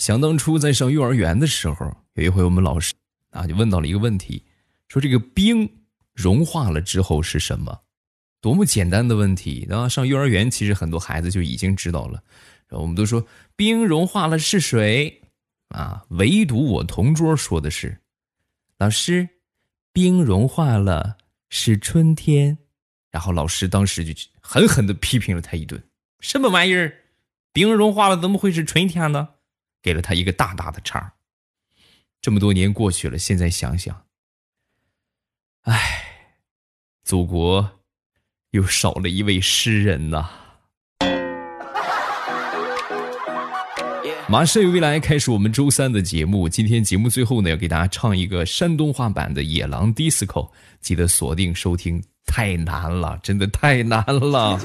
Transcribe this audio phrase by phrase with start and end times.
[0.00, 2.94] 想当初在上幼儿园的时候，有一回我们老师
[3.28, 4.42] 啊就问到了一个问题，
[4.88, 5.70] 说这个冰
[6.14, 7.78] 融化了之后是什么？
[8.40, 9.86] 多么简单的问题啊！
[9.86, 12.22] 上幼儿园其实很多孩子就已经知道了，
[12.70, 15.20] 我们都说冰融化了是水
[15.68, 18.00] 啊，唯独我同桌说的是，
[18.78, 19.28] 老师，
[19.92, 21.18] 冰融化了
[21.50, 22.56] 是春天。
[23.10, 25.82] 然后老师当时就狠狠的批评了他一顿，
[26.20, 26.90] 什么玩意儿，
[27.52, 29.28] 冰融化了怎么会是春天呢？
[29.82, 31.12] 给了他一个大大的叉。
[32.20, 34.04] 这么多年过去了，现在想想，
[35.62, 36.04] 唉，
[37.02, 37.78] 祖国。
[38.52, 40.28] 又少了一位诗人呐！
[44.28, 46.48] 马上有未来开始我们周三的节目。
[46.48, 50.26] 今天节目最后呢，要给大家唱一个山东话版的《野狼 DISCO》，
[50.80, 52.02] 记得锁定收听。
[52.26, 54.58] 太难了，真的太难了。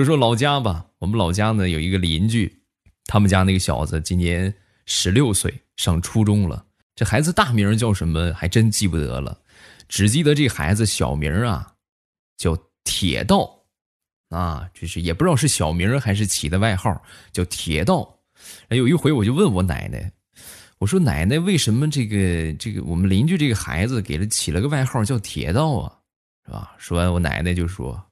[0.00, 2.50] 说说老家吧，我们老家呢有一个邻居，
[3.04, 4.52] 他们家那个小子今年
[4.86, 6.64] 十六岁，上初中了。
[6.94, 8.32] 这孩子大名叫什么？
[8.32, 9.38] 还真记不得了，
[9.88, 11.74] 只记得这孩子小名啊，
[12.38, 13.62] 叫铁道，
[14.30, 18.18] 啊，就是也不知道是小名还是起的外号，叫铁道。
[18.68, 20.10] 哎，有一回我就问我奶奶，
[20.78, 25.92] 我说奶奶，为什么这个这个我们邻居这个孩子给他起了个外号叫铁道啊？
[26.46, 26.74] 是吧？
[26.78, 28.02] 说完，我奶奶就说：“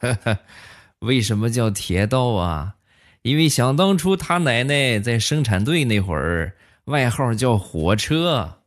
[1.00, 2.76] 为什么叫铁道啊？
[3.22, 8.58] 因为想当初他奶奶在生产队那会儿。”外号叫火车，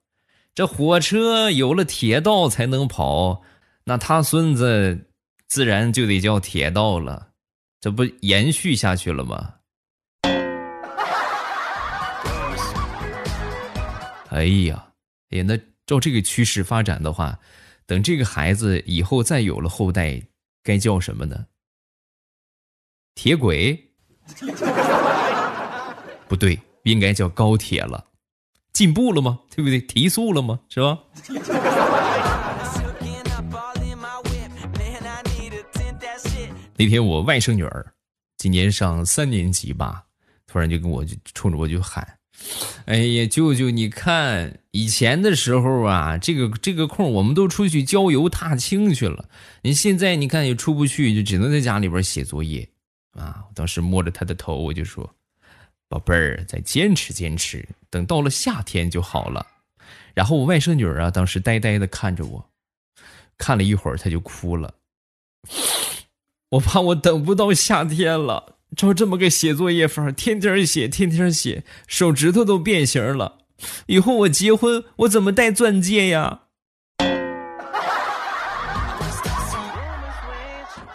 [0.53, 3.43] 这火车有了铁道才能跑，
[3.85, 5.07] 那他孙子
[5.47, 7.29] 自然就得叫铁道了，
[7.79, 9.53] 这不延续下去了吗？
[14.31, 14.85] 哎呀，
[15.29, 17.39] 哎，那照这个趋势发展的话，
[17.85, 20.21] 等这个孩子以后再有了后代，
[20.61, 21.45] 该叫什么呢？
[23.15, 23.91] 铁轨？
[26.27, 28.05] 不对，应该叫高铁了。
[28.73, 29.39] 进步了吗？
[29.55, 29.79] 对不对？
[29.81, 30.59] 提速了吗？
[30.69, 30.97] 是吧？
[36.77, 37.93] 那天我外甥女儿
[38.37, 40.03] 今年上三年级吧，
[40.47, 42.07] 突然就跟我就冲着我就喊
[42.85, 49.25] ：“哎呀，舅舅，你看以前的时候啊，这个这个空我们都出去郊游踏青去了。
[49.63, 52.69] 你现在你看也出不去，就只能在家里边写作业
[53.13, 55.09] 啊。”我当时摸着她的头，我就说。
[55.87, 59.47] 宝贝儿，再坚持坚持，等到了夏天就好了。
[60.13, 62.49] 然后我外甥女儿啊，当时呆呆的看着我，
[63.39, 64.75] 看了一会儿，她就哭了。
[66.49, 73.39] 我怕我等不到夏天了，照这么个写作业法，天天写，天天写，手指头都变形了。
[73.87, 76.41] 以后我结婚，我怎么戴钻戒呀？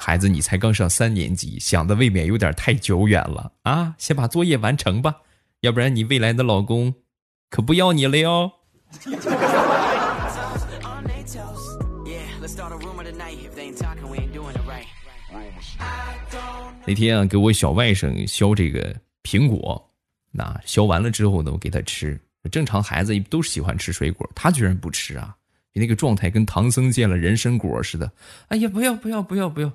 [0.06, 3.94] 孩子，你才刚上三年级，想的未免有点太久远了啊！
[3.96, 5.16] 先把作业完成吧，
[5.60, 6.94] 要不然你未来的老公
[7.48, 8.52] 可不要你了哟。
[16.86, 19.90] 那天啊，给我小外甥削这个苹果，
[20.30, 22.20] 那削完了之后呢，我给他吃。
[22.52, 25.34] 正常孩子都喜欢吃水果，他居然不吃啊！
[25.72, 28.12] 你那个状态跟唐僧见了人参果似的。
[28.48, 29.72] 哎呀，不要不要不要不要！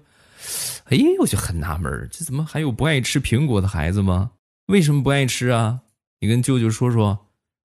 [0.85, 4.31] 哎，我就很纳闷这怎么还有不爱吃苹果的孩子吗？
[4.67, 5.81] 为什么不爱吃啊？
[6.19, 7.27] 你跟舅舅说说。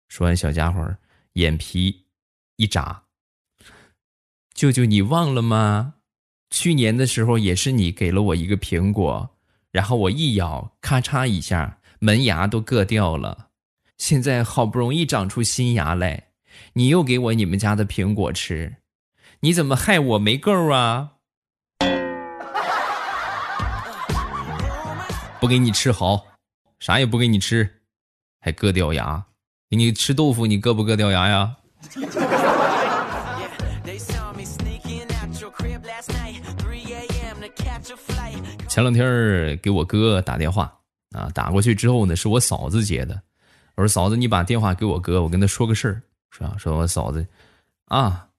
[0.08, 0.96] 说完，小家伙
[1.34, 2.06] 眼皮
[2.58, 3.04] 一眨。
[4.54, 5.96] 舅舅，你忘了吗？
[6.52, 9.36] 去年的时候也是你给了我一个苹果，
[9.72, 13.50] 然后我一咬，咔嚓一下，门牙都硌掉了。
[13.98, 16.30] 现在好不容易长出新牙来，
[16.74, 18.78] 你又给我你们家的苹果吃，
[19.40, 21.14] 你怎么害我没够啊？
[25.44, 26.26] 不给你吃好，
[26.80, 27.70] 啥也不给你吃，
[28.40, 29.22] 还硌掉牙。
[29.70, 31.54] 给你吃豆腐，你硌不硌掉牙呀？
[38.70, 40.74] 前两天给我哥打电话
[41.12, 43.22] 啊，打过去之后呢，是我嫂子接的。
[43.76, 46.02] 我说嫂子，你把电话给我哥，我跟他说个事儿，
[46.32, 47.28] 说说我嫂子
[47.88, 48.30] 啊，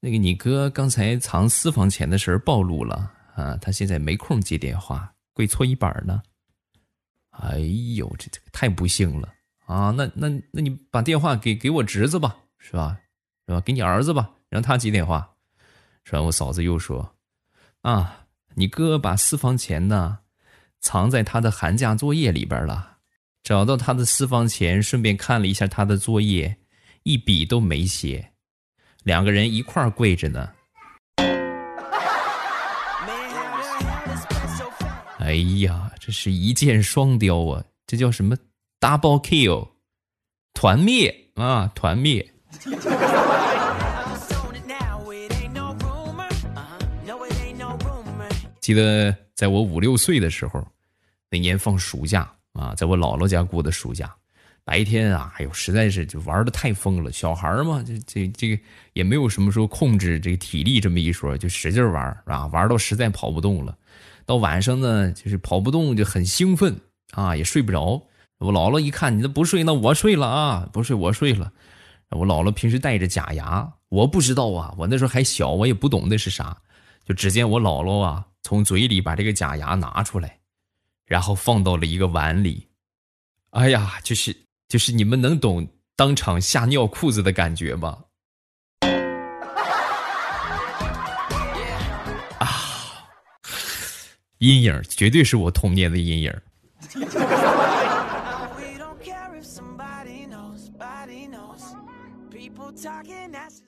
[0.00, 6.22] 那个你哥刚才藏私房钱的事儿暴露了啊，他现在没空接电话，跪搓衣板呢。
[7.40, 7.58] 哎
[7.96, 9.28] 呦，这这太不幸了
[9.66, 9.90] 啊！
[9.96, 12.98] 那那那你把电话给给我侄子吧，是吧？
[13.46, 13.60] 是吧？
[13.60, 15.28] 给你儿子吧，让他接电话。
[16.04, 17.16] 说完，我嫂子又说
[17.82, 20.20] ：“啊，你哥把私房钱呢
[20.80, 22.98] 藏在他的寒假作业里边了，
[23.42, 26.56] 找到他的私房钱，顺便看了一下他的作业，
[27.02, 28.32] 一笔都没写，
[29.02, 30.50] 两个人一块儿跪着呢。”
[35.18, 37.64] 哎呀，这是一箭双雕啊！
[37.86, 38.36] 这叫什么
[38.78, 39.70] ？Double kill，
[40.52, 41.66] 团灭啊！
[41.74, 42.30] 团灭。
[48.60, 50.62] 记得在我五六岁的时候，
[51.30, 54.14] 那年放暑假啊，在我姥姥家过的暑假。
[54.62, 57.10] 白天啊，哎呦，实在是就玩的太疯了。
[57.12, 58.62] 小孩嘛，这这这个
[58.92, 63.74] 也没有什么说控制这个体力这么一说，就使劲玩啊，玩到实在跑不动了。
[64.26, 66.80] 到晚上呢，就是跑不动就很兴奋
[67.12, 68.02] 啊，也睡不着。
[68.38, 71.52] 我姥姥一看你这不睡，那我睡了啊，不睡我睡了。
[72.10, 76.56] 我姥姥平时戴着假牙，我不知道啊，我那时候还小，我也不懂那是啥。
[77.04, 80.38] 就只见我姥姥啊，从嘴里把这个假牙拿出来，
[81.06, 82.66] 然后放到了一个碗里。
[83.50, 84.36] 哎呀，就是。
[84.66, 87.98] 就是你们能懂当场吓尿裤子的感觉吗？
[94.38, 96.32] 阴影绝对是我童年的阴影。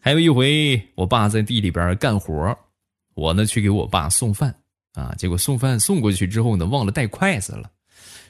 [0.01, 2.57] 还有一回，我爸在地里边干活，
[3.15, 4.55] 我呢去给我爸送饭
[4.93, 7.71] 啊，结果送饭送过去之后呢，忘了带筷子了。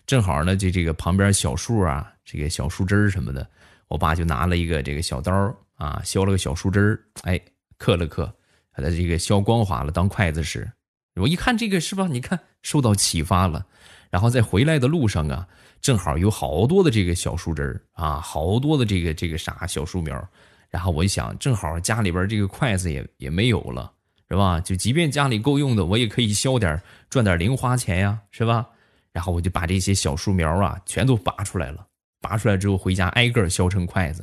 [0.06, 3.48] 正好呢，就这个旁边小树啊，这个小树枝什么的，
[3.88, 5.32] 我爸就拿了一个这个小刀
[5.74, 7.40] 啊，削了个小树枝，哎，
[7.76, 8.32] 刻了刻，
[8.74, 10.70] 把它这个削光滑了当筷子使。
[11.16, 12.06] 我一看这个是吧？
[12.08, 13.66] 你看受到启发了，
[14.10, 15.46] 然后在回来的路上啊，
[15.80, 20.28] 正好有好多的这个小树枝儿啊，好多的这个这个啥小树苗，
[20.68, 23.90] 然后我一想，正好家里边这个筷子也也没有了，
[24.28, 24.60] 是吧？
[24.60, 28.66] 就即便家里够用的，我也可以削点赚点零花钱呀，是吧？
[29.12, 31.86] 然后我就把这些小树苗啊全都拔出来了，
[32.20, 34.22] 拔出来之后回家挨个削成筷子。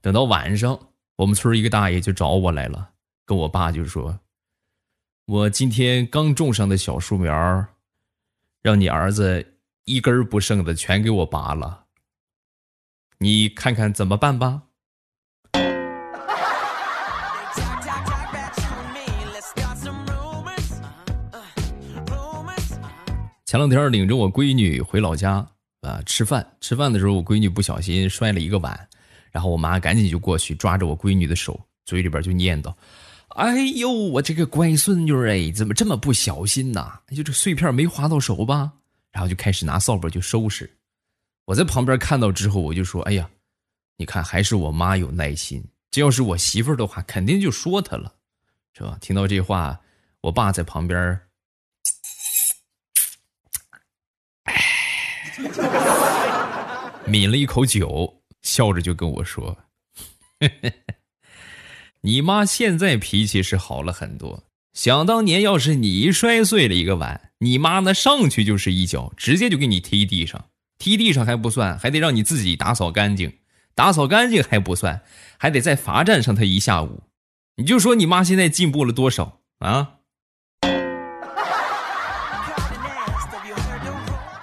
[0.00, 0.78] 等到晚上，
[1.16, 2.88] 我们村一个大爷就找我来了，
[3.26, 4.18] 跟我爸就说
[5.26, 7.66] ：“我今天刚种上的小树苗，
[8.60, 9.54] 让你儿子
[9.86, 11.86] 一根不剩的全给我拔了，
[13.16, 14.60] 你看看怎么办吧。”
[23.46, 25.46] 前两天领着我闺女回老家
[25.80, 28.88] 啊吃饭，吃饭的时候我闺女不小心摔了一个碗，
[29.30, 32.74] 然后我妈赶紧就过去抓着我闺女的手，嘴里边就念叨
[33.34, 37.00] ：“哎呦，我这个乖孙女哎，怎么这么不小心呐？
[37.14, 38.72] 就这碎片没划到手吧？”
[39.10, 40.78] 然后就开始拿扫把就收拾。
[41.44, 43.28] 我在旁边看到之后，我就说：“哎呀，
[43.96, 48.14] 你看还是我妈有耐心，这要是我媳妇儿的话，肯定就说她了，
[48.72, 49.80] 是吧？”听到这话，
[50.20, 51.20] 我爸在旁边。
[57.06, 59.56] 抿了一口酒，笑着就跟我说
[62.06, 64.44] ：“你妈现在脾气是好了很多。
[64.74, 70.44] 想当年，要是你摔碎了一个碗，你妈那上去就是一脚，直接就给你踢地上。
[70.78, 73.32] 踢地上还不算，还得让你自己打扫干净。
[73.74, 75.00] 打扫干净还不算，
[75.38, 77.04] 还得再罚站上他一下午。
[77.56, 79.92] 你就说你妈现在进步了多少啊？”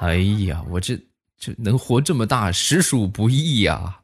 [0.02, 0.16] 哎
[0.48, 0.98] 呀，我这
[1.38, 4.00] 这能活这么大，实属不易呀！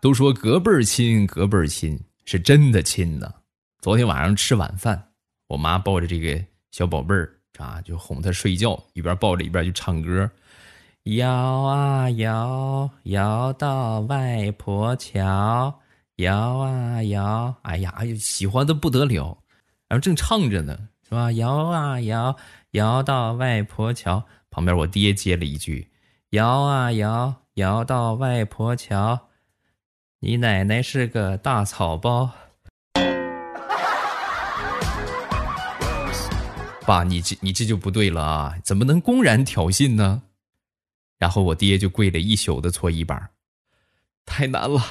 [0.00, 3.32] 都说隔辈儿亲，隔辈儿亲是真的亲呐。
[3.80, 5.10] 昨天晚上吃晚饭，
[5.48, 10.30] 我妈抱着这个小宝贝儿啊，就哄他睡觉，一边抱着一边就唱歌
[11.16, 15.80] ：“摇啊摇，摇到外婆桥。”
[16.18, 19.38] 摇啊摇，哎呀，哎呦，喜欢的不得了，
[19.88, 20.76] 然后正唱着呢，
[21.08, 21.30] 是吧？
[21.32, 22.36] 摇啊摇，
[22.72, 25.88] 摇到外婆桥旁边，我爹接了一句
[26.30, 29.27] ：“摇啊摇，摇到外婆桥，
[30.20, 32.28] 你奶奶是个大草包。”
[36.84, 38.54] 爸，你这你这就不对了啊！
[38.64, 40.22] 怎么能公然挑衅呢？
[41.18, 43.30] 然后我爹就跪了一宿的搓衣板，
[44.24, 44.82] 太难了。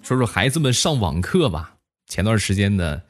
[0.00, 1.74] 说说孩子们上网课吧。
[2.06, 3.02] 前段时间呢，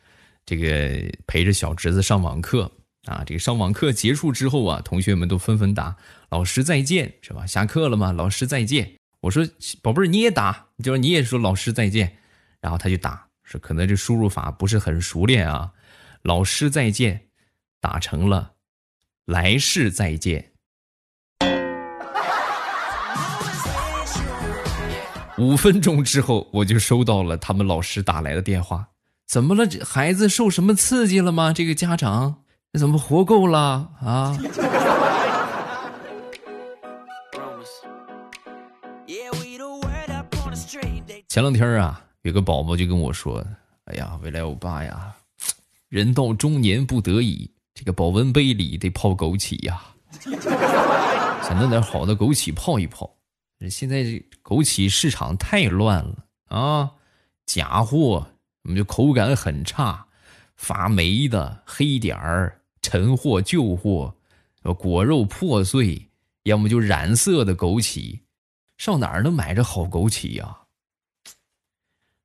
[0.46, 2.70] 这个陪着小侄子上网课
[3.06, 3.22] 啊。
[3.26, 5.96] 这个上网课结束之后啊，同学们都纷纷打
[6.30, 7.46] “老师再见”，是吧？
[7.46, 8.12] 下课了吗？
[8.12, 8.92] 老师再见。
[9.20, 9.46] 我说
[9.80, 12.18] 宝贝儿，你也打，就说你也说老师再见。
[12.60, 15.72] 然后他就打，说可能这输入法不是很熟练啊。
[16.22, 17.28] 老师再见，
[17.80, 18.52] 打成了。
[19.26, 20.50] 来世再见。
[25.38, 28.90] 五分钟之后，我就收到了他们老师打来的电话。
[29.26, 29.66] 怎么了？
[29.66, 31.52] 这孩子受什么刺激了吗？
[31.52, 32.41] 这个家长，
[32.74, 33.58] 你怎么活够了？
[34.00, 34.34] 啊？
[41.28, 43.44] 前两天啊有个宝宝就跟我说
[43.84, 45.14] 哎呀未来欧巴呀
[45.88, 49.82] 人到中年不得已这个保温杯里得泡枸杞呀。
[51.42, 53.10] 想弄点好的枸杞泡一泡。
[53.70, 56.90] 现在这枸杞市场太乱了啊
[57.44, 58.26] 假货
[58.64, 60.06] 我们就口感很差
[60.56, 64.14] 发霉的黑点儿陈货、旧货，
[64.76, 66.08] 果肉破碎，
[66.42, 68.20] 要么就染色的枸杞。”
[68.76, 70.58] 上哪儿能买着好枸杞呀？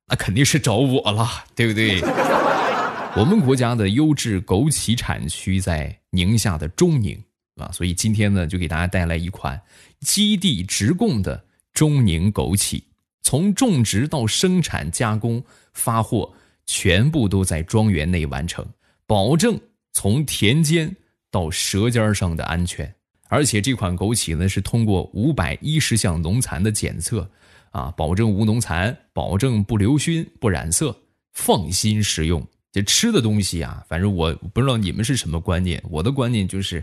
[0.06, 2.00] 那肯定是找我了，对不对？
[3.16, 7.22] 我们国家的优质枸杞产区在宁夏的中宁
[7.56, 9.60] 啊，所以今天呢，就给大家带来一款
[10.00, 12.82] 基地直供的中宁枸杞，
[13.22, 16.32] 从种植到生产、加工、发货，
[16.66, 18.66] 全部都在庄园内完成，
[19.06, 19.60] 保证
[19.98, 20.94] 从田间
[21.28, 22.94] 到舌尖上的安全。
[23.26, 27.28] 而且这款枸杞呢，是通过五百一十项农残的检测，
[27.72, 30.96] 啊，保证无农残，保证不留熏、不染色，
[31.32, 32.46] 放心食用。
[32.70, 36.80] 这吃的东西啊，反正我不知道你们是什么观念，我的观念就是，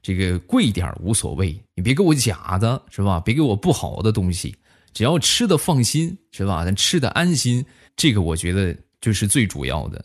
[0.00, 3.20] 这个贵点无所谓，你别给我假的，是吧？
[3.20, 4.56] 别给我不好的东西，
[4.94, 6.64] 只要吃的放心，是吧？
[6.64, 7.62] 咱吃的安心，
[7.94, 10.02] 这个我觉得就是最主要的。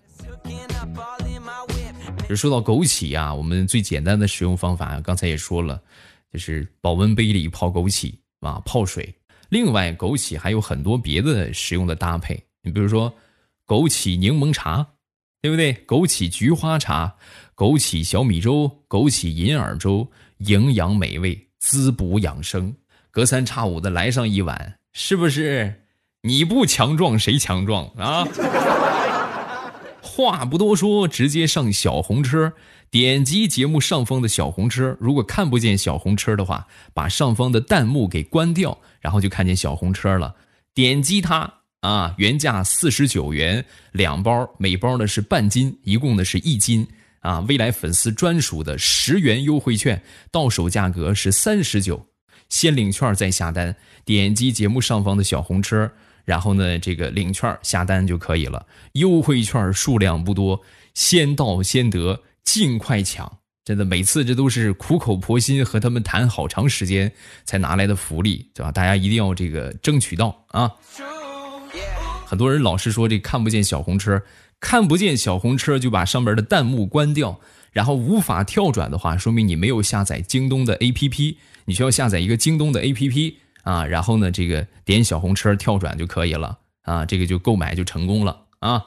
[2.29, 5.81] 就说到枸杞啊，我们最简单的使用方法，刚才也说了，
[6.31, 9.11] 就是保温杯里泡枸杞啊，泡水。
[9.49, 13.11] 另外，枸杞还有很多别的食用的搭配，你比如说
[13.65, 14.85] 枸杞柠檬茶，
[15.41, 15.73] 对不对？
[15.87, 17.15] 枸杞菊花茶、
[17.55, 20.07] 枸杞小米粥、枸杞银耳粥，
[20.37, 22.71] 营养美味，滋补养生，
[23.09, 25.81] 隔三差五的来上一碗，是不是？
[26.21, 28.23] 你不强壮谁强壮啊？
[30.19, 32.51] 话不多说，直接上小红车，
[32.91, 34.97] 点击节目上方的小红车。
[34.99, 40.35] 如果看不见小红车的话，把上方的弹幕给关掉，然后就看见小红车了。
[40.73, 46.85] 点击它啊，原价四十九元两包，每包呢是半斤，一共呢是一斤
[47.21, 47.39] 啊。
[47.47, 52.07] 未来粉丝专属的十元优惠券，到手价格是三十九，
[52.49, 53.73] 先领券再下单。
[54.03, 55.89] 点击节目上方的小红车。
[56.29, 58.67] 然后呢，这个领券下单就可以了。
[58.91, 60.61] 优惠券数量不多，
[60.93, 63.39] 先到先得，尽快抢！
[63.65, 67.11] 真的，每次这都是苦口婆心和他们谈好长时间
[67.45, 68.71] 才拿来的福利，对吧？
[68.71, 70.71] 大家一定要这个争取到啊！
[72.27, 74.21] 很多人老是说这看不见小红车，
[74.59, 77.39] 看不见小红车就把上面的弹幕关掉，
[77.71, 83.33] 然后无法跳转的话，说明你没有下载京东的 APP，你需要下载一个京东的 APP。
[83.69, 88.83] 啊，然后呢，这个点小红车跳转就可以了啊，这个就购买就成功了啊。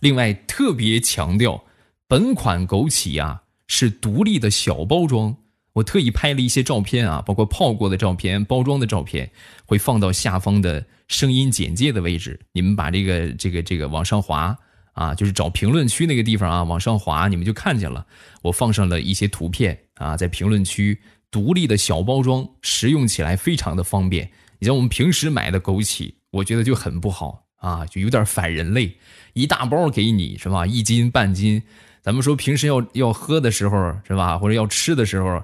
[0.00, 1.62] 另外特别强调，
[2.08, 5.36] 本款枸杞呀是独立的小包装，
[5.74, 9.30] 我特意拍了一些照片啊，包括泡过的照片、包装的照片，
[9.64, 14.58] 会放到下方的声音简介的位置，你们把这个这个这个往上滑
[14.94, 18.04] 啊，就是找评论区那个地方啊，往上滑，你们就看见了，
[18.42, 21.00] 我放上了一些图片啊，在评论区。
[21.30, 24.30] 独立的小包装，食用起来非常的方便。
[24.58, 28.96] 你像我们平时买的枸杞，我觉得就很不好啊，就有点反人类。
[29.32, 30.66] 一大包给你是吧？
[30.66, 31.62] 一斤半斤，
[32.02, 34.36] 咱们说平时要要喝的时候是吧？
[34.36, 35.42] 或者要吃的时候，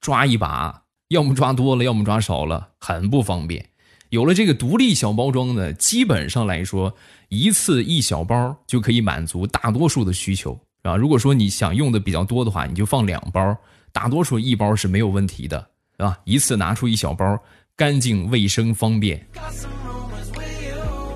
[0.00, 3.64] 抓一把，要么抓多了，要么抓少了，很不方便。
[4.10, 6.94] 有了这个独立小包装呢，基本上来说，
[7.28, 10.96] 一次一小包就可以满足大多数的需求啊。
[10.96, 13.56] 如果说你想用的比较多的话，你就放两包。
[13.92, 15.58] 大多数一包是没有问题的，
[15.96, 16.18] 是吧？
[16.24, 17.38] 一次拿出一小包，
[17.74, 19.26] 干净卫生方便。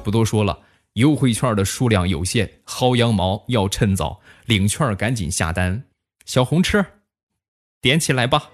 [0.02, 0.58] 不多说了，
[0.94, 5.82] 优惠券的数量有限，薅羊毛要趁早，领券赶紧下单。
[6.24, 6.84] 小红车，
[7.80, 8.50] 点起来吧。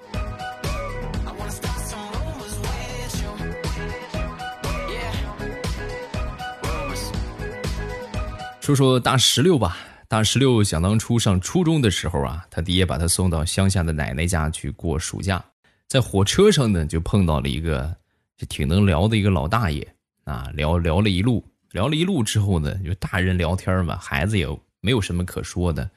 [8.60, 9.78] 说说大石榴吧。
[10.08, 15.44] 大石榴想当初上初中的时候啊，他爹把他送到乡下的奶奶家去过暑假，
[15.86, 17.94] 在火车上呢就碰到了一个
[18.34, 19.86] 就挺能聊的一个老大爷
[20.24, 24.46] 啊，聊聊了一路，聊了一路之后呢，就大人聊天嘛，孩子也
[24.80, 25.90] 没有什么可说的，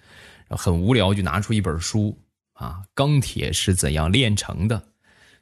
[0.49, 2.19] 很无聊，就拿出一本书
[2.51, 4.77] 啊，《钢铁是怎样炼成的》，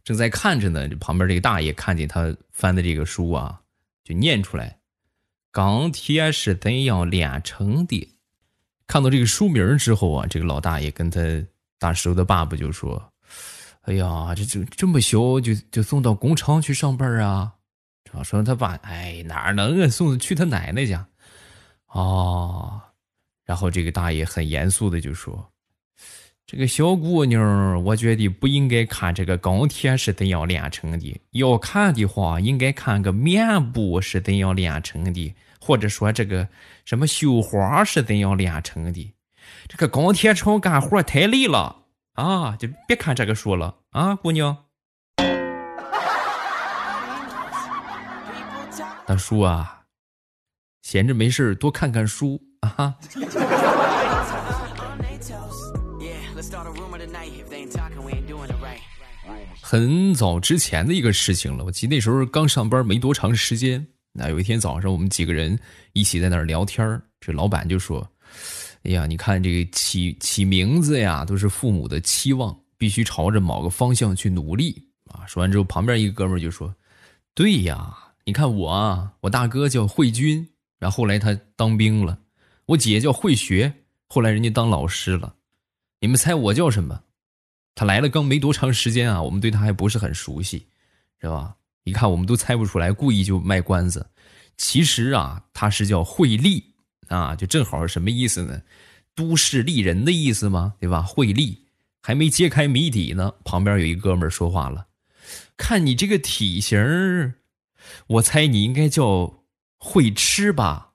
[0.04, 3.62] 正在看着呢，旁边这个大爷看见他翻的这个书啊，
[4.04, 4.78] 就念出来
[5.52, 8.16] ：“钢铁是怎样炼成的？”
[8.89, 11.22] 看到这个书名之后啊，这个老大爷跟他
[11.77, 13.00] 大石头的爸爸就说
[13.86, 17.53] ：“哎呀，这这这么小就就送到工厂去上班啊？”
[18.24, 21.08] 说他爸：“哎，哪能啊，送去他奶奶家。”
[21.93, 22.81] 哦，
[23.46, 25.48] 然后这个大爷很严肃的就说
[26.51, 36.48] ：“这个小姑娘，我觉得不应该看这个钢铁是怎样炼成的，要看的话，应该看个棉布是怎样炼成的，或者说这个
[36.86, 39.13] 什么绣花是怎样炼成的。
[39.68, 41.84] 这个钢铁厂干活太累了
[42.15, 44.58] 啊，就别看这个书了啊，姑娘。
[49.06, 49.82] 大叔啊，
[50.82, 52.96] 闲着没事多看看书啊。
[59.72, 63.86] 很早之前的一个事情了，我记得那时候刚上班没多长时间。
[64.14, 65.60] 那有一天早上，我们几个人
[65.94, 68.02] 一起在那儿聊天这老板就说
[68.82, 76.74] ：“哎呀，你看这个起起名字呀，都是父母的期望，必须朝着某个方向去努力啊。”说完之后，旁边一个哥们就说
[77.36, 77.96] ：“对呀，
[78.26, 80.50] 你看我啊，我大哥叫慧军，
[80.80, 82.18] 然后后来他当兵了；
[82.66, 83.72] 我姐叫慧学，
[84.08, 85.36] 后来人家当老师了。
[86.00, 87.00] 你们猜我叫什么？”
[87.80, 90.68] 他来了刚没多长时间啊，我们对他还不是很熟悉，
[91.22, 91.56] 是吧？
[91.86, 94.06] 一看我们都猜不出来，故意就卖关子。
[94.58, 96.62] 其实啊，他是叫惠利
[97.08, 98.62] 啊，就正好什么意思呢？
[99.16, 100.74] 都市丽人的意思吗？
[100.78, 101.02] 对吧？
[101.02, 101.68] 惠利
[102.02, 104.88] 还没揭开谜底呢，旁边有一哥们说话了
[105.56, 107.34] ：“看你这个体型
[108.08, 109.46] 我猜你应该叫
[109.78, 110.88] 会吃吧。”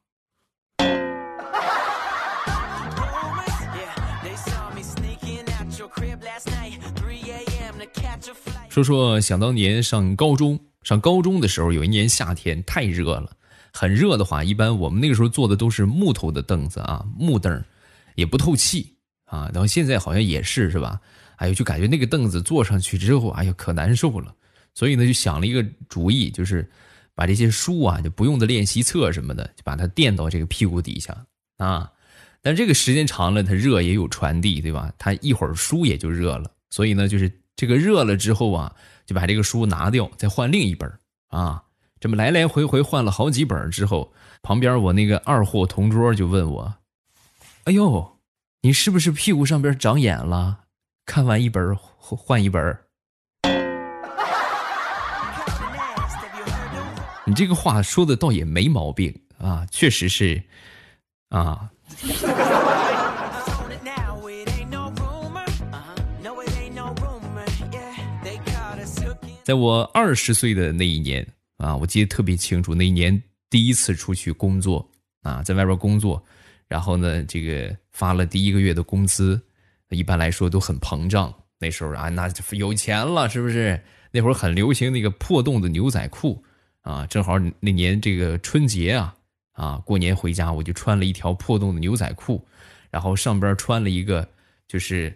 [8.69, 13.31] 说说想当年上高中，上高中的时候，有一年夏天太热了，
[13.73, 17.62] 很热的话，一般我们那个时候坐的都是木头的凳子啊，木凳，
[18.17, 19.50] 也不透气啊。
[19.53, 21.00] 然后现在好像也是是吧？
[21.37, 24.35] 哎呦，就感觉那个凳子坐上去之后，哎呀，可难受了。
[24.75, 26.69] 所以呢，就想了一个主意，就是
[27.14, 31.17] 把这些书啊，就不用的练习册什么的，就把它垫到这个屁股底下
[31.59, 31.91] 啊。
[32.43, 34.93] 但这个时间长了，它热也有传递，对吧？
[34.99, 36.50] 它一会儿书也就热了。
[36.71, 37.31] 所以呢，就是。
[37.56, 38.75] 这个热了之后啊，
[39.06, 40.90] 就把这个书拿掉，再换另一本
[41.29, 41.62] 啊。
[42.00, 46.74] 这么来来回回换了好几本之后，旁边我那个二货同桌就问我
[47.64, 48.18] ：“哎呦，
[48.61, 50.61] 你是不是屁股上边长眼了？
[51.07, 52.79] 看完一本换一本？”
[57.26, 60.42] 你这个话说的倒也没毛病啊，确实是
[61.31, 61.70] 啊。
[69.44, 71.26] 在我二十岁的那一年
[71.59, 72.74] 啊，我记得特别清楚。
[72.74, 76.24] 那一年第一次出去工作啊，在外边工作，
[76.66, 79.38] 然后呢，这个发了第一个月的工资，
[79.90, 81.33] 一般来说都很膨胀。
[81.59, 83.78] 那时候啊，那有钱了，是不是？
[84.11, 86.42] 那会儿很流行那个破洞的牛仔裤
[86.80, 89.14] 啊，正好那年这个春节啊，
[89.52, 92.42] 啊，过年回家我就穿了一条破洞的牛仔裤，
[92.90, 94.26] 然后上边穿了一个
[94.66, 95.14] 就是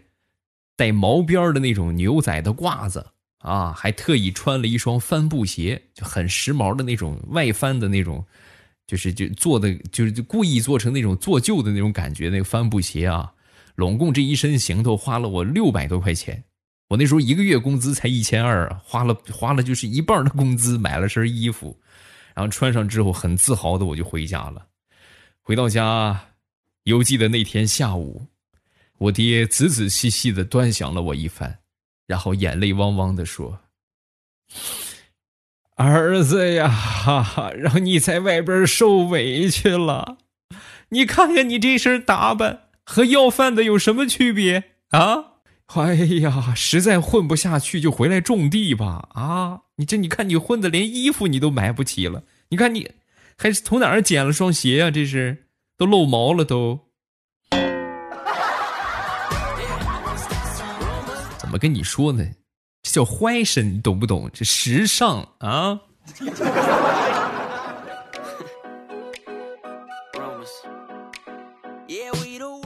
[0.77, 3.07] 带毛边的那种牛仔的褂子。
[3.39, 8.25] 啊，还特意穿了一双帆布鞋，就很时髦的那种外翻的那种，
[8.87, 13.33] 就是就做的就是就故意做成那种做旧的那种感觉那个帆布鞋啊。
[13.77, 16.43] 拢共这一身行头花了我六百多块钱，
[16.89, 21.79] 我那时候一个月工资才一千二啊，花了花了就是一半的工资买了身衣服，
[22.35, 24.67] 然后穿上之后很自豪的我就回家了。
[25.43, 26.21] 回到家，
[26.83, 28.27] 犹记得那天下午，
[28.99, 31.61] 我爹仔仔细细的端详了我一番。
[32.09, 33.61] 然后眼泪汪汪的说
[35.77, 40.17] ：“儿子呀，哈哈让你在外边受委屈了。
[40.89, 45.35] 你看看你这身打扮，和要饭的有什么区别啊？
[45.67, 49.11] 哎呀，实在混不下去就回来种地吧。
[49.13, 52.25] 啊，你这你看你混的连衣服你都买不起了。
[52.49, 52.93] 你看你
[53.37, 54.91] 还是从哪儿捡了双鞋呀？
[54.91, 55.45] 这是
[55.77, 56.88] 都露毛了都。”
[61.49, 62.23] 怎么跟你说呢？
[62.83, 64.31] 这叫坏身，你懂不懂？
[64.35, 65.81] 这时尚啊！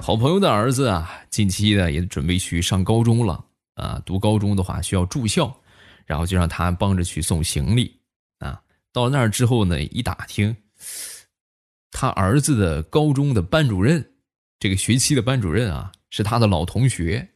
[0.01, 4.03] 好朋友的儿子啊，近期呢也准备去上高中了啊。
[4.05, 5.57] 读高中的话需要住校，
[6.05, 8.01] 然后就让他帮着去送行李
[8.41, 8.61] 啊。
[8.93, 10.57] 到那儿之后呢，一打听，
[11.93, 14.05] 他儿子的高中的班主任，
[14.59, 17.29] 这个学期的班主任啊，是他的老同学。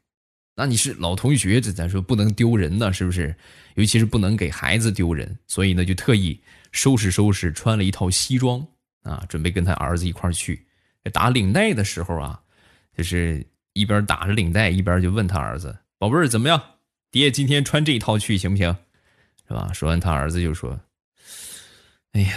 [0.58, 3.36] 那你是老同学，这咱说不能丢人呢，是不是？
[3.74, 6.40] 尤其是不能给孩子丢人，所以呢，就特意
[6.72, 8.66] 收拾收拾，穿了一套西装
[9.02, 10.66] 啊，准备跟他儿子一块儿去
[11.12, 12.40] 打领带的时候啊，
[12.96, 16.58] 就是一边打着领带，一边就问他儿子：“宝贝儿，怎么样？
[17.10, 18.74] 爹今天穿这一套去行不行？
[19.46, 20.80] 是吧？”说完，他儿子就说
[22.12, 22.34] ：“哎呀，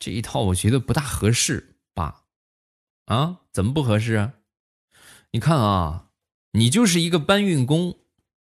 [0.00, 2.22] 这一套我觉得不大合适，爸。
[3.04, 4.32] 啊，怎么不合适啊？
[5.30, 6.00] 你看啊。”
[6.56, 7.96] 你就是一个搬运工，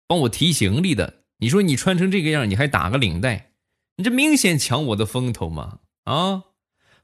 [0.06, 1.24] 帮我提行李的。
[1.40, 3.50] 你说你穿成这个样，你还打个领带，
[3.96, 5.80] 你这明显抢我的风头嘛！
[6.04, 6.42] 啊，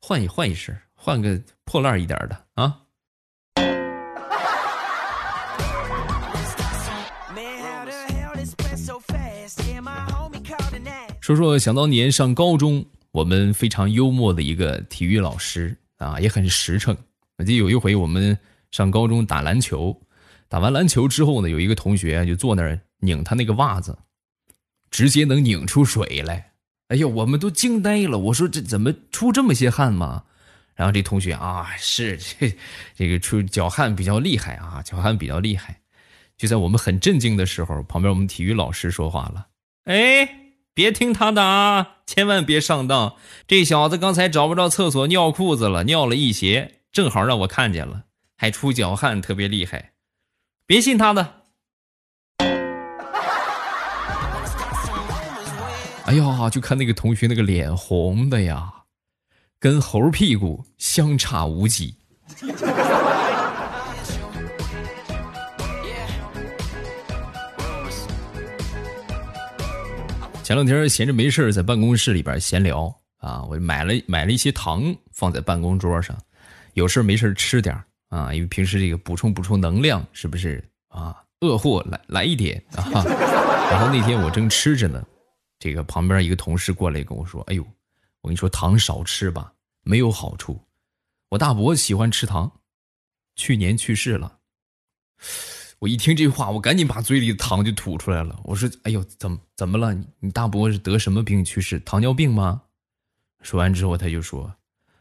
[0.01, 2.81] 换一换一身，换个破烂一点的啊。
[11.21, 16.97] 说说想当年上高中，我们非常幽默的一个体育老师啊，也很实诚。
[17.37, 18.39] 我记得有一回我们
[18.71, 20.01] 上高中打篮球，
[20.55, 23.99] 打完篮球之后呢，有一个同学就坐那儿拧他那个袜子，
[24.89, 26.53] 直接能拧出水来。
[26.87, 28.17] 哎呦，我们都惊呆了。
[28.17, 30.23] 我说这怎么出这么些汗吗？
[30.77, 32.57] 然后这同学啊，是这
[32.95, 35.81] 这个出脚汗比较厉害啊，脚汗比较厉害。
[36.37, 39.49] 就在我们很震惊的时候，旁边我们体育老师说话了
[39.91, 43.17] ：“哎。”别听他的啊，千万别上当！
[43.49, 48.05] 这小子刚才找不着厕所尿裤子了，尿了一鞋，正好让我看见了，
[48.37, 49.94] 还出脚汗，特别厉害。
[50.67, 51.43] 别信他的！
[56.07, 58.73] 哎呀，就看那个同学那个脸红的呀，
[59.59, 61.95] 跟猴屁股相差无几。
[70.43, 76.17] 前两天闲着没事在办公室里边闲聊啊，我买了买了一些糖放在办公桌上，
[76.73, 77.79] 有事没事吃点
[78.15, 81.21] 啊，因为平时这个补充补充能量，是不是啊？
[81.41, 83.03] 饿货来来一点啊！
[83.71, 85.05] 然后那天我正吃着呢，
[85.59, 87.63] 这个旁边一个同事过来跟我说：“哎呦，
[88.21, 90.59] 我跟你说糖少吃吧，没有好处。
[91.31, 92.51] 我大伯喜欢吃糖，
[93.35, 94.39] 去年去世了。”
[95.81, 98.41] 我一听这话，我赶紧把嘴里的糖就吐出来了。
[98.45, 99.93] 我说：“哎呦，怎么怎么了？
[99.93, 101.81] 你你大伯是得什么病去世？
[101.81, 102.63] 糖尿病吗？”
[103.43, 104.55] 说完之后，他就说：“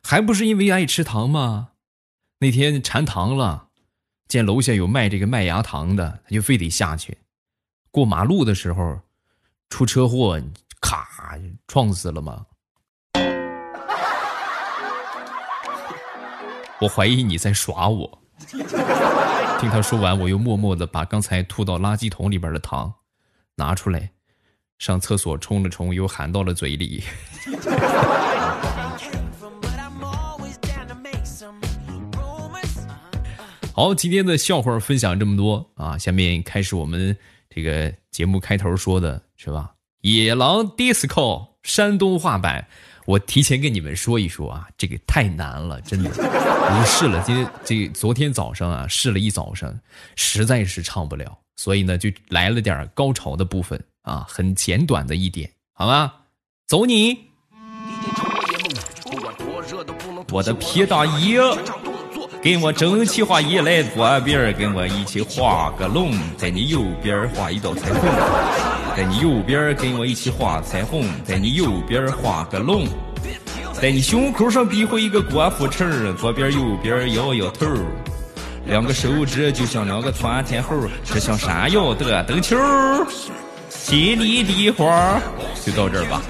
[0.03, 1.69] 还不是因为爱吃糖吗？
[2.43, 3.69] 那天馋糖了，
[4.27, 7.17] 见楼下有卖这个麦芽糖的，他就非得下去。
[7.89, 8.99] 过马路的时候
[9.69, 10.37] 出车祸，
[10.81, 11.07] 咔
[11.67, 12.45] 撞死了吗？
[16.81, 18.21] 我怀疑你在耍我。”
[19.61, 22.93] 听他说完，我又默默的把刚才吐到垃圾桶里边的糖
[23.55, 24.11] 拿出来，
[24.79, 27.05] 上厕所冲了冲，又含到了嘴里。
[33.75, 37.17] 好，今天的笑话分享这么多啊，下面开始我们
[37.49, 39.71] 这个节目开头说的是吧？
[40.01, 42.67] 野狼 disco 山东话版。
[43.05, 46.11] 我提前跟你们说一说啊，这个太难了，真的。
[46.11, 49.77] 我试了，今天这昨天早上啊，试了一早上，
[50.15, 56.13] 实在是唱不了，所以呢，就来了点高潮的部分啊，很简短的一点，好吗？
[56.67, 57.17] 走你！
[60.31, 61.37] 我的皮大衣，
[62.43, 68.01] 跟我整齐划一来左边，跟我一起画个龙，在你右边画一道彩虹。
[68.97, 72.85] 在你右边跟我一起画彩虹，在你右边画个龙，
[73.71, 77.65] 在你胸口上比划一个郭富城，左边右边摇摇头，
[78.65, 80.75] 两个手指就像两个窜天猴，
[81.05, 82.57] 这像山摇的灯球。
[83.69, 85.17] 心里的话
[85.65, 86.21] 就到这儿吧。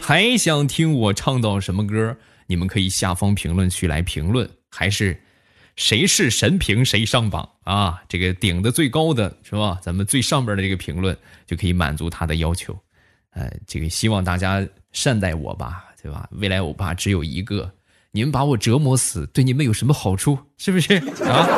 [0.00, 2.14] 还想听我唱到什么歌？
[2.54, 5.20] 你们可以下方评论区来评论，还是？
[5.74, 8.00] 谁是神评谁上榜啊？
[8.08, 9.76] 这个顶的最高的是吧？
[9.82, 12.78] 咱们最上边的这个评论就可以满足他的要求。
[13.32, 16.28] 呃，这个希望大家善待我吧，对吧？
[16.30, 17.68] 未来欧巴只有一个，
[18.12, 20.38] 你们把我折磨死，对你们有什么好处？
[20.58, 20.94] 是不是
[21.26, 21.48] 啊？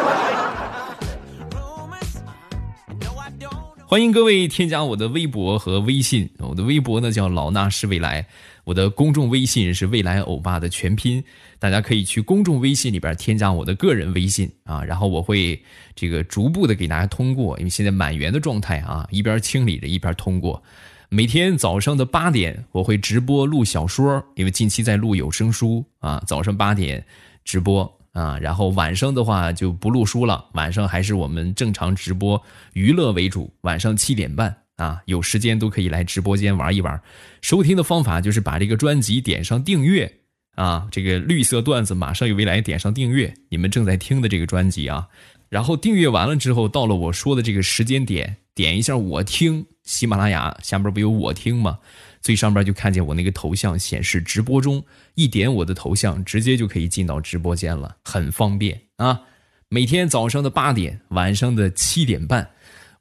[3.86, 8.26] 欢迎各位添加我的微博和微信，我的微博呢叫老衲是未来，
[8.66, 11.22] 我的公众微信是未来欧巴的全拼，
[11.60, 15.62] 大家可以去公众微信里边添加我的个人微信啊，然后我会
[15.94, 20.60] 这个逐步的给大家通过，因为现在满员的状态啊，一边清理着一边通过。
[21.08, 27.06] 每天早上的八点我会直播录小说，因为近期在录有声书啊，早上八点
[27.44, 27.90] 直播。
[28.10, 33.52] 啊，然后晚上的话就不录书了，晚上还是我们正常直播娱乐为主。
[33.60, 37.00] 晚上七点半啊，有时间都可以来直播间玩一玩。
[37.42, 40.20] 收听的方法就是把这个专辑点上订阅
[40.54, 45.08] 啊，这个绿色段子马上有未来点上订阅，你们正在听的这个专辑啊。
[45.48, 51.78] 然后订阅完了之后，到了我说的这个时间点，点一下我听喜马拉雅下边不有我听吗？
[52.20, 54.84] 最上边就看见我那个头像显示直播中，
[55.14, 59.22] 一点我的头像，直接就可以进到直播间了，很方便啊！
[59.68, 62.50] 每天早上的八点，晚上的七点半，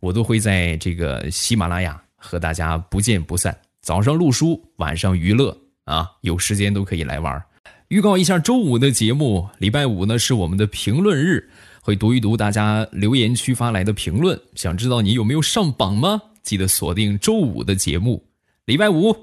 [0.05, 3.57] 我都会在这个喜马拉雅和大家不见不散。
[3.81, 7.43] 早上录书晚上娱乐啊有时间都可以来玩儿。
[7.87, 11.49] 预告一下周五的节目礼拜五呢是我们的评论日
[11.81, 16.21] 会读一读大家留言区发来的评论想知道你有没有上榜吗？
[16.43, 18.23] 记得锁定周五的节目。
[18.65, 19.15] 礼拜五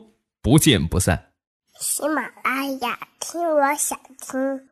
[0.42, 1.30] 不见不散。
[1.78, 4.71] 喜马拉雅听我想听。